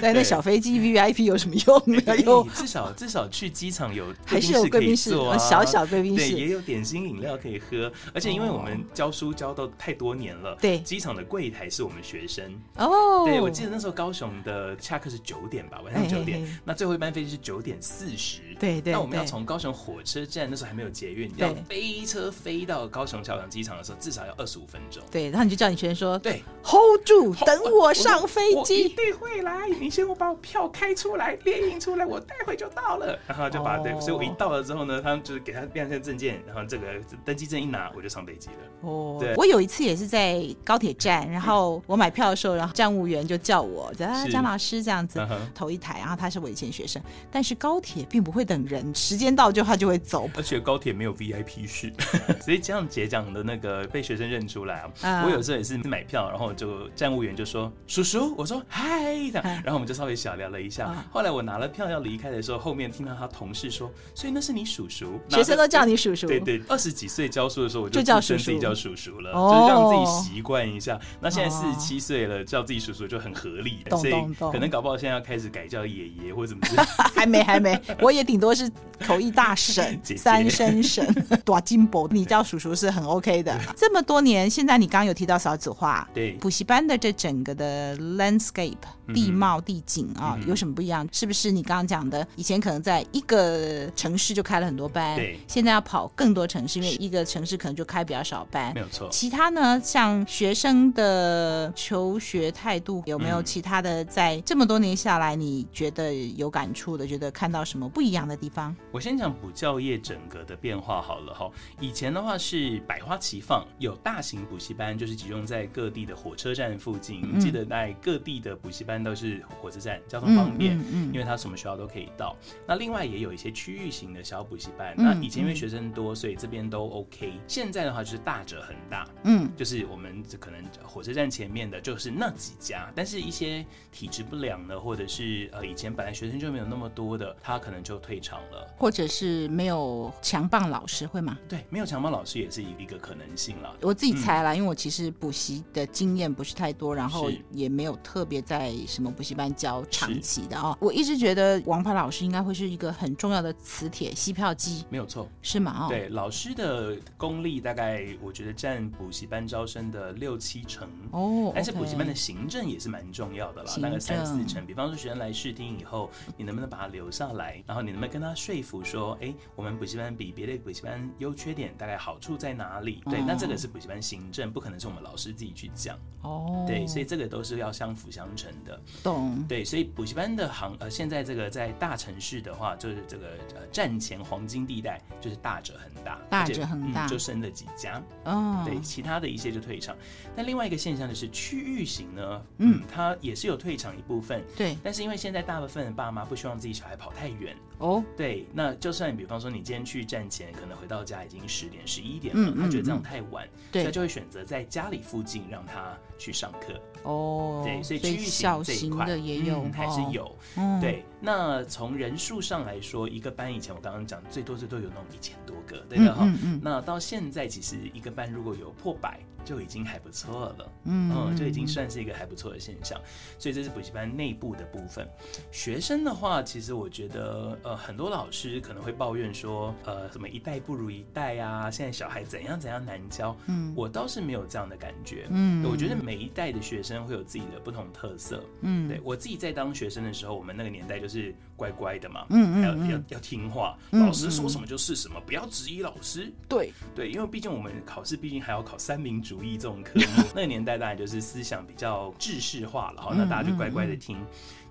[0.00, 2.02] 那 那小飞机 VIP 有什么用呢？
[2.06, 7.90] 欸、有至少 至少去机场有还是有贵宾室，小小贵宾室，对，也有点心饮料可以喝。
[8.12, 13.24] 而且因为我们教书教到太多年了，对，机场的柜台是我们学生哦。
[13.24, 18.07] 对，我记得那时候高雄的下课是九点吧，晚上九点，那最后一班飞机是九点四。
[18.08, 25.00] 四十，对对，那我们要从高雄火车站，那时候还没有捷运，要飞车飞到高雄桥梁机场的时候，至少要二十五分钟。
[25.10, 29.68] 对，然后你就叫你学生说，对，hold 住，等我上飞机，一定会来。
[29.80, 33.16] 你先我把我票开出来，列印出来，我待会就到了。
[33.26, 36.86] 然后就把对，所以我一到了之后呢，他们就是给他亮相证件，然后这个
[37.24, 38.88] 登机证一拿，我就上飞机了。
[38.88, 47.98] 哦，对，我有一次也是在高铁站，然后 我买票的时候，然后站务员就叫我，啊，张老师这样子头一台，然后他是我以前学生，但是高铁。
[48.08, 50.28] 并不会等人，时间到就他就会走。
[50.34, 51.92] 而且高铁没有 VIP 室，
[52.40, 54.90] 所以这样姐讲的那个被学生认出来啊。
[55.02, 60.86] Uh, 我有时候也是买票，然后就站务员就说叔叔，我说嗨，这样然后我们就稍微小聊了一下。
[60.86, 66.26] Uh, 后来我拿了票要离开的时候，后面听到他同事说，所以那是你叔叔，学生都叫你叔叔。
[66.26, 70.94] 对对，二十几岁教书的时候我就叫叔叔自己叫叔叔了，就，就让自己习惯一下。
[70.94, 74.12] Oh, 那现在四十七岁了，叫自己叔叔就很合理，所以
[74.52, 76.86] 可能搞不好现在要开始改叫爷爷或者怎么样。
[77.14, 78.70] 还没还没，我也顶多是。
[79.06, 81.06] 口译大神， 姐姐三声神，
[81.46, 83.56] 多金宝，你叫叔叔是很 OK 的。
[83.76, 88.74] 这么多年，现在你刚刚有提到少子化，对补习班的这整个的 landscape
[89.14, 91.08] 地貌地景啊，嗯、有什么不一样？
[91.12, 92.26] 是不是你刚刚讲的？
[92.34, 99.08] 以前可能在一个城市就开了很多班，对，现在要跑更多城市，因为一个城市可能就开比较少班，没有错。
[99.12, 104.04] 其他呢，像学生的求学态度，有没有其他的？
[104.06, 108.76] 在这么多年下来，你觉得有感触的，觉得看到什么不一样的地方？
[108.92, 111.50] 我先讲补教业整个的变化好了哈。
[111.80, 117.22] 以前的话是百花齐放，有大型补习班，就是集中在各地的火车站附近。
[117.24, 122.36] 嗯、记得在各地的补习班都是火车站，交通方便，嗯因为它什么学校都可以到。
[122.66, 124.94] 那另外也有一些区域型的小补习班。
[124.98, 127.32] 嗯、那以前因为学生多，所以这边都 OK。
[127.46, 138.66] 现在的话就是大者很大，嗯，就是我们可能火车站前面的就是那几家，但是一些体质不良的，或者是呃以前本来学生就没有那么多的，他可能就退场了。
[138.76, 141.36] 或者是没有强棒老师会吗？
[141.48, 143.76] 对，没有强棒老师也是一个可能性了。
[143.80, 150.78] 我自己猜啦，嗯、因为我其实补习的经验不是太多，然后也没有特别在什么补习班教长期的啊、哦。
[150.80, 155.86] 我一直觉得王牌老师应该会是一个很重要的磁铁吸票机，没有错，是吗？
[155.86, 164.64] 哦，对，老师的功力大概我觉得占补习班招生的六七成哦，但是补习班的行政也是蛮重要的啦，大概三四成。
[164.64, 173.02] 比方说学生来试听以后，你能不能把他留下来，然后你能不能跟他说服说，哎，我们补习班比别的补习班优缺点，大概好处在哪里？
[173.10, 175.98] 对，那这个是补习班行政，不可能是我们老师自己去讲。
[176.22, 178.80] 哦，对，所以这个都是要相辅相成的。
[179.02, 179.44] 懂。
[179.46, 188.02] 对，所以补习班的行呃，现在这个在大城市的话，就是这个呃战前黄金地带，就是大者很大，大者很大，嗯，就剩了几家。
[188.24, 189.96] 哦，对，其他的一些就退场。
[190.34, 194.42] 那另外一个现象就是区域型呢，嗯，它也是有退场一部分。
[194.56, 197.56] 对，但是因为现在大部分的爸妈不希望自己小孩跑太远。
[197.78, 206.80] 哦，对，那就算比方说你今天去站前，可能回到家已经十点、十一点了，他觉得这样太晚，对，他就会选择在家里附近让他去上课。
[207.04, 210.36] 哦，对，所以区域型这一块也有，还是有。
[210.80, 216.28] 对，那从人数上来说，一个班以前我刚刚讲最多最多有那种一千多个，对的哈。
[216.60, 220.72] 那到现在其实一个班如果有破百，就已经还不错了。
[220.84, 223.00] 嗯，就已经算是一个还不错的现象。
[223.38, 225.08] 所以这是补习班内部的部分。
[225.50, 227.56] 学生的话，其实我觉得。
[227.62, 233.36] 呃，很多老师可能会抱怨说，呃，什么一代不如一代啊，现在小孩怎样怎样难教。
[233.46, 235.26] 嗯，我倒是没有这样的感觉。
[235.30, 238.42] 嗯，我觉得每一代的学生会有自己的不同特色。
[238.62, 246.32] 嗯，对，我自己在当学生的时候，我们那个年代就是乖乖的嘛，嗯嗯，要要要听话，老师说什么就是什么，不要质疑老师。
[246.48, 254.18] 对对，因为毕竟我们考试毕竟还要考三民主主义这种科目， 那个年代当然就是思想比较制式化了哈，那大家就乖乖的听。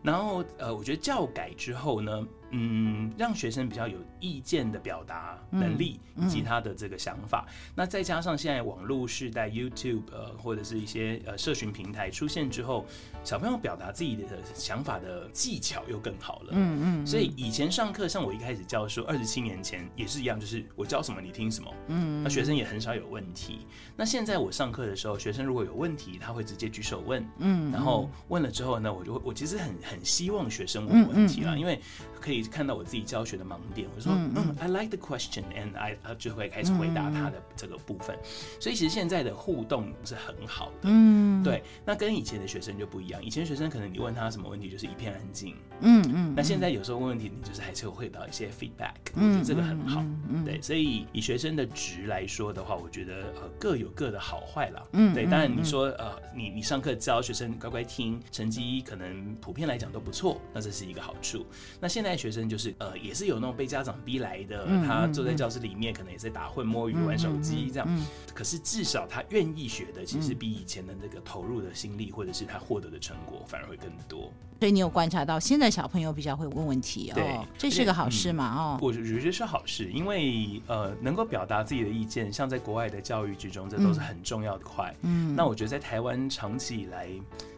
[0.03, 7.45] 然后呃，我觉得教改之后呢，嗯，让学生比较有意见的表达能力以及他的这个想法。
[7.47, 12.85] 嗯嗯、那再加上现在网络时代，YouTube 呃或者是一些呃社群平台出现之后，
[13.23, 14.23] 小朋友表达自己的
[14.53, 16.49] 想法的技巧又更好了。
[16.51, 17.03] 嗯嗯。
[17.03, 21.73] 嗯，所以以前上课，像我一开始教书，二十七年前也是一样，就是我教什么你听什么。
[21.87, 22.23] 嗯。
[22.23, 23.65] 那学生也很少有问题。
[23.95, 27.27] 那现在我上课的时候，学生如果有问题，他会直接举手问。
[27.39, 27.71] 嗯。
[27.71, 31.79] 然后问了之后呢，我就会我其实很很希望学生问问题啦，因为
[32.21, 33.87] 可以看到我自己教学的盲点。
[33.95, 38.17] 我说，嗯，I like the question and I 就会开始回答他的这个部分。
[38.59, 40.83] 所以其实现在的互动是很好的。
[40.83, 41.63] 嗯，对。
[41.85, 45.55] 那跟以前的学生就不一样，以前学生可能你问他什么问题就是一片安静。
[45.81, 46.33] 嗯嗯。
[46.35, 48.93] 那现在有时候问问题，你就是还是会回到一些 feedback。
[49.13, 50.03] 我觉得这个很好。
[50.29, 54.83] 嗯对，所以以学生的值来说的话，我觉得呃各有各的好坏啦。
[54.93, 55.13] 嗯。
[55.13, 61.45] 对，当然你说呃你你上课教学生乖乖听，成绩可能普遍来讲都不错，那这是一个好处。
[61.79, 68.05] 那现在学生就是呃，也是有那种被家长逼来的，嗯、他坐在教室里面，可能也在打混、摸鱼、玩手机这样。
[68.33, 74.31] 可是至少他愿意学的，其实比以前的那个投入的心力，或者是他获得的成果，反而会更多。
[74.59, 78.55] 所以你有观察到，现在小朋友比较会问问题哦，这是个好事嘛？
[78.55, 84.95] 哦，我觉得是好事，因为呃，能够表达自己的意见，像在国外的教育之中，这都是很重要的块。
[85.01, 87.07] 嗯，那我觉得在台湾长期以来。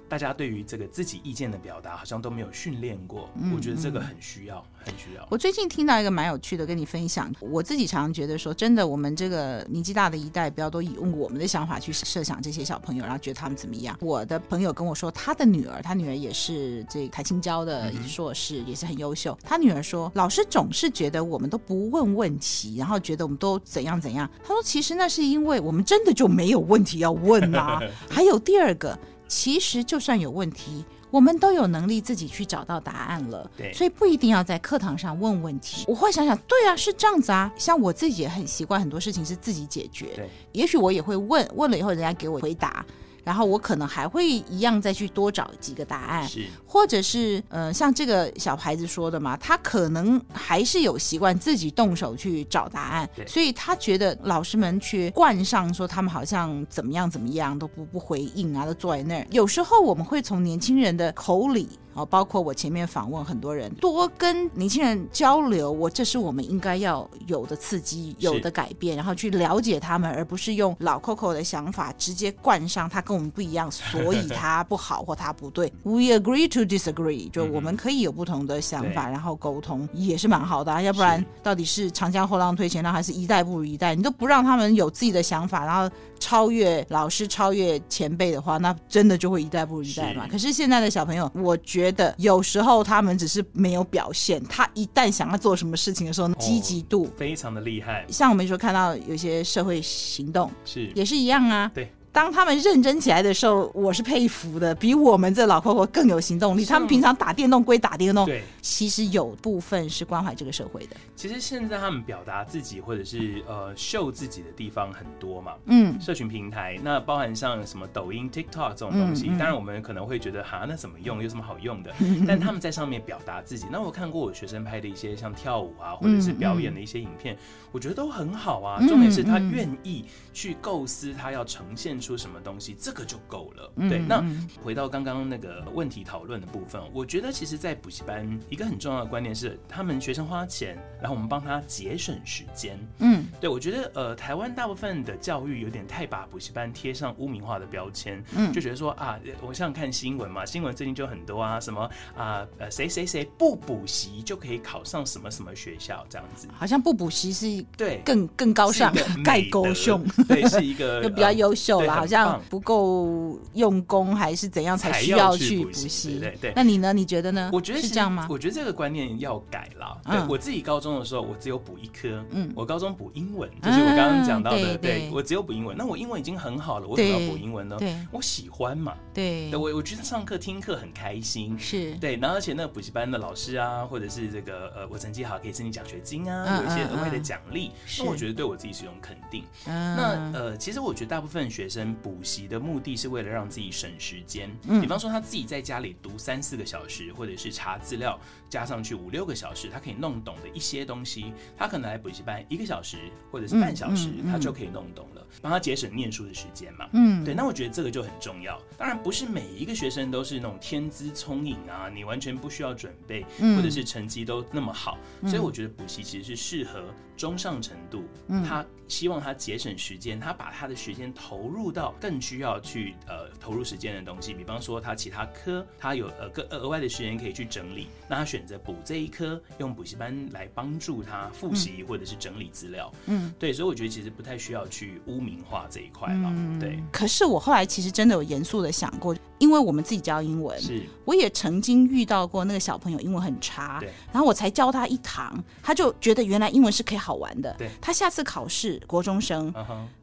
[0.09, 3.29] 大家对于这个自己意见的表达，好像都没有训练过。
[3.35, 5.25] 嗯、我觉得这个很需要，很需要。
[5.29, 7.31] 我最近听到一个蛮有趣的，跟你分享。
[7.39, 13.95] 我自己常常觉得说，真的，我们这个年纪大的一代，不要都以用我们的想法去设想这些小朋友，然后觉得他们怎么样。
[14.01, 19.37] 我的朋友跟我说，他的女儿，他女儿也是这台青交的硕士，嗯、也是很优秀。
[19.43, 24.27] 他女儿说，老师总是觉得我们都不问问题，然后觉得我们都怎样怎样。
[24.43, 27.79] 他说，其实那是因为我们真的就没有问题要问啊。
[28.09, 28.97] 还有第二个。
[29.29, 33.49] 其实就算有问题，我们都有能力自己去找到答案了。
[33.55, 35.85] 对，所以不一定要在课堂上问问题。
[35.87, 37.49] 我会想想，对啊，是这样子啊。
[37.55, 40.07] 像我自己也很习惯很多事情是自己解决。
[40.15, 42.85] 对，也许我也会问，问了以后人家给我回答。
[43.29, 59.27] 然后我可能还会一样再去多找几个答案，是，或者是呃，像这个小孩子说的嘛，他可能还是有习惯自己动手去找答案，对所以他觉得老师们去冠上说他们好像怎么样怎么样都不不回应啊，都坐在那儿。
[59.29, 61.69] 有时候我们会从年轻人的口里。
[62.09, 75.71] 包括我前面访问很多人，多跟年轻人交流，我这是我们应该要有的刺激，有的改变，然后去了解他们，而不是用老 Coco 的想法直接冠上他跟我们不一样，所以 他不好或他不对。
[75.83, 80.81] We agree to disagree，就我们可以有不同的想法，嗯、然后沟通也是蛮好的啊。
[80.81, 83.93] 要不然到底是长江后浪推前浪，还是一代不如一代？
[83.93, 90.23] 你都不让他们有自己的想法，然后超越老师、超越前辈的话，那真的就会一代不如一代嘛。
[90.25, 91.78] 是可是现在的小朋友，我觉得。
[91.79, 98.05] 觉得有时候他们只是没有表现，他一旦想要做什么事情的时候，积极度、哦、非常的厉害。
[98.09, 101.89] 像我们说看到有些社会行动是也是一样啊，对。
[102.19, 106.65] 当他们认真起来的时候，我是佩服的，比我们这老 Coco 更有行动力。
[106.65, 110.97] 他们平常打电动归打电动，对，其实有部分是关怀这个社会的。
[111.15, 121.23] 其实现在他们表达自己或者是呃秀自己的地方很多嘛，嗯，社群平台那包含像什么抖音、TikTok 这种东西，当然我们可能会觉得哈，那怎么用？
[121.23, 121.93] 有什么好用的？
[122.27, 123.65] 但他们在上面表达自己。
[123.71, 127.37] 那我看过我学生拍的一些像跳舞啊，或者是表演的一些影片，
[127.71, 128.85] 我觉得都很好啊。
[128.89, 130.03] 重点是他愿意
[130.33, 131.97] 去构思，他要呈现。
[132.08, 133.71] 出什么东西，这个就够了。
[133.75, 134.23] 嗯、对，那
[134.63, 142.79] 回到刚刚那个问题讨论的部分，我觉得其实，在补习班一个很重要的观念是，他们学生花钱，然后我们帮他节省时间。
[142.99, 158.93] 嗯，对，我觉得呃，台湾大部分的教育有点太把补习班贴上污名化的标签，嗯，就觉得说啊，我像看新闻嘛，新闻最近就很多啊，什么啊呃谁谁谁不补习就可以考上什么什么学校这样子，好像不补习是对更更高尚，
[159.23, 161.79] 盖高胸，对，是一个 就比较优秀。
[161.99, 166.19] 好像不够用功，还是怎样才需要去补习？
[166.19, 166.53] 对对。
[166.55, 166.93] 那你呢？
[166.93, 167.49] 你觉得呢？
[167.53, 168.27] 我觉得是这样吗？
[168.29, 170.01] 我觉得这个观念要改了。
[170.05, 172.23] 对，我自己高中的时候，我只有补一科。
[172.31, 174.77] 嗯，我高中补英文，就是我刚刚讲到的。
[174.77, 175.75] 对，我只有补英文。
[175.77, 177.75] 那我英文已经很好了，我为什么要补英文呢？
[177.79, 178.93] 对，我喜欢嘛。
[179.13, 181.57] 对，我我觉得上课听课很开心。
[181.57, 189.43] 是对，然后而且那个补习班的老师啊，或者是这个呃，我成绩好可以申请奖学金啊，有一些额外的奖励，那我觉得对我自己是一种肯定。
[189.65, 191.78] 那呃，其实我觉得大部分学生。
[191.79, 198.19] 生补习的目的是为了让自己省时间，嗯，比方说他自己在家里读三四个小时，或者是查资料
[198.49, 202.97] 加上去五六个小时，他可以弄懂的一些东西，他可能来补习班一个小时
[203.31, 206.89] 或者是半小时，他就可以弄懂了，帮他节省念书的时间嘛。
[206.91, 208.61] 嗯，对，那我觉得这个就很重要。
[208.77, 213.25] 当然不是每一个学生都是那种天资聪颖啊，你完全不需要准备，
[213.55, 218.03] 或者是成绩都那么好，所以我觉得补习其实是适合中上程度，
[218.45, 236.79] 他希望他节省时间，他把他的时间投入到更需要去呃投入时间的东西，比方说他其他科他有呃个额外的时间可以去整理，那他选择补这一科，用补习班来帮助他复习或者是整理资料，嗯，对，所以我觉得其实不太需要去污名化这一块了，嗯，对。
[236.91, 249.53] 可是我后来其实真的有严肃的想过，因为我们自己教英文，是，我也曾经遇到过那个小朋友英文很差，对，然后我才教他一堂，他就觉得原来英文是可以好玩的，对，他下次考试国中生，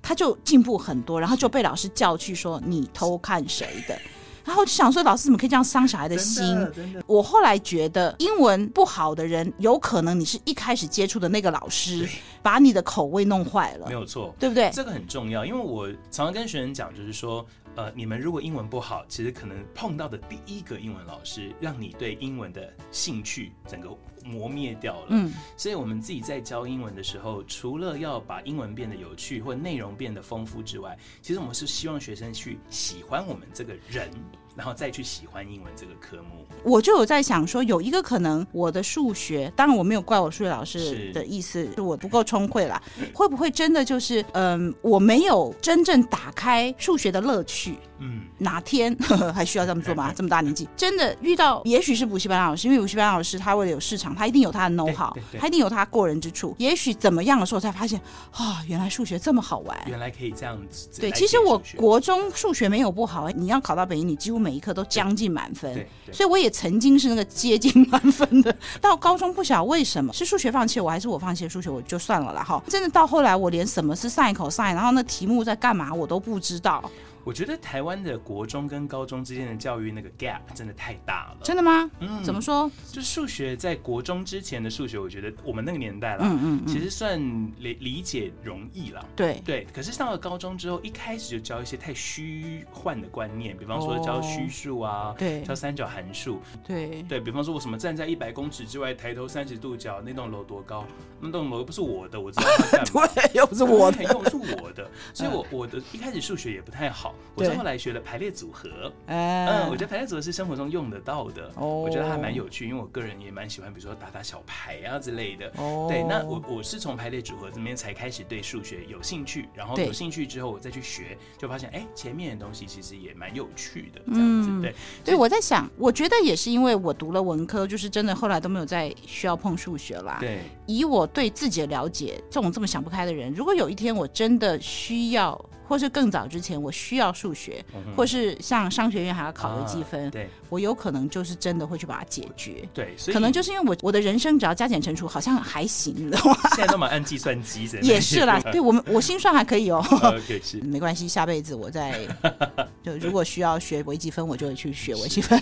[0.03, 3.97] 他就进步很多，然后就被老师叫去说你偷看谁的。
[4.47, 6.55] 然后我就想说，老师怎么可以这样伤小孩的心？
[6.55, 7.03] 的，的。
[7.09, 12.09] 我后来觉得，英文不好的人，有可能你是一开始接触的那个老师，
[12.43, 13.89] 把你的口味弄坏了。
[13.89, 14.71] 没有错，对不对？
[14.73, 17.45] 这个很重要，因为我常常跟学生讲，就是说，
[17.77, 23.91] 呃，你们如果英文不好，其实可能碰到的第一个英文老师，让你对英文的兴趣整个
[24.27, 25.07] 磨灭掉了。
[25.11, 34.11] 嗯，所以我们自己在教英文的时候，除了要把英文变得有趣或内容变得丰富之外，其实我们是希望学生去喜欢我们这个人。
[34.57, 42.83] 然后再去喜欢英文这个科目，我就有在想说，有一个可能，我的数学，当然我没有怪我数学老师的意思，是，是我不够聪慧啦。
[43.13, 47.77] 会不会真的就是，嗯，我没有真正打开数学的乐趣？
[47.99, 50.13] 嗯，哪天呵呵 还需要这么做吗？
[50.15, 56.55] 这么大年纪，真的遇到， 也许是补习班老师，因为补习班老师他为了有市场，他一定有他的 know how，他一定有他过人之处。
[56.59, 58.01] 也许怎么样的时候才发现，
[58.33, 60.89] 啊，原来数学这么好玩，原来可以这样子。
[61.01, 68.55] 对，其实我国中数学没有不好，你要考到北一，你几乎每一科都将近满分，所以我也曾经是那个接近满分的。
[68.81, 72.43] 到高中不晓得为什么是数学放弃，我还是我放弃了数学，我就算了啦。
[72.43, 72.63] 哈。
[72.69, 76.91] 真的到后来，我连什么是 sin、cos，然后那题目在干嘛，我都不知道。
[77.27, 81.39] 我觉得台湾的国中跟高中之间的教育那个 gap 真的太大了。
[81.43, 81.91] 真的吗？
[81.99, 82.71] 嗯，怎么说？
[82.93, 87.21] 就数学在国中之前的数学，我觉得我们那个年代啦，嗯嗯，嗯，其实算
[87.59, 89.05] 理理解容易了。
[89.17, 89.67] 对对。
[89.75, 100.87] 可是上了高中之后，一开始就教一些太虚幻的观念，比方说教虚数啊，对，教三角函数，对对，比方说我什么站在一百公尺之外，抬头三十度角，那栋楼多高？
[101.19, 103.05] 那栋楼又不是我的，我知道它干嘛？
[103.13, 108.01] 对，又不是我的，又不是我的，所以我 我的一开始数学也不太好，我是后来学了。
[108.07, 135.37] 排列组合，嗯，我觉得排列组合是生活中用得到的，哦，我觉得还蛮有趣，因为我个人也蛮喜欢，比如说打打小牌啊之类的，哦，对，那我我是从排列组合这边才开始对数学有兴趣，然后有兴趣之后我再去学，就发现哎，前面的东西其实也蛮有趣的，这样子，对，对，我在想，我觉得也是因为我读了文科，就是真的后来都没有再需要碰数学啦，对，以我对自己的了解，这种这么想不开的人，如果有一天我真的需要。
[135.69, 142.67] 或是更早之前，我需要数学，嗯，或是像商学院还要考微积分，啊，对，我有可能就是真的会去把它解决。
[142.73, 146.39] 对，所以可能就是因为我我的人生只要加减乘除好像还行，你知道吗？
[146.55, 147.81] 现在都蛮按计算机的。
[147.87, 149.85] 也是啦，对我们我心算还可以哦。
[149.91, 151.99] OK，是没关系，下辈子我再
[152.83, 155.41] 就如果需要学微积分，我就会去学微积分。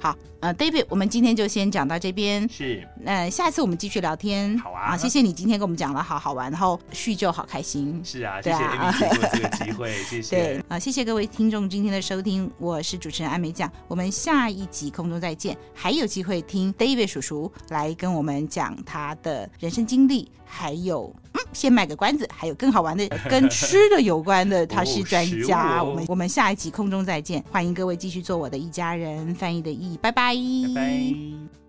[0.00, 2.48] 好，呃，David，我们今天就先讲到这边。
[2.48, 4.58] 是，那、呃、下一次我们继续聊天。
[4.58, 8.00] 好啊，谢谢你今天跟我们讲了好好玩，然后叙旧好开心。
[8.04, 10.36] 是啊，谢谢 Amy 机会， 谢谢。
[10.36, 31.59] 对啊，谢谢各位听众今天的收听，我是主持人艾美酱，我们下一集空中再见，还有机会听 David 叔叔来跟我们讲他的人生经历，还有嗯，先卖个关子，还有更好玩的跟吃的有关的，他是专家，我们我们下一集空中再见，欢迎各位继续做我的一家人，翻译的译，拜拜，拜拜。